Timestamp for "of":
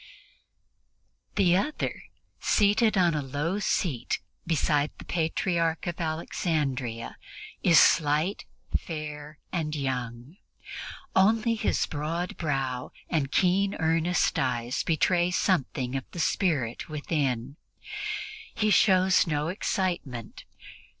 5.85-6.01, 15.95-16.05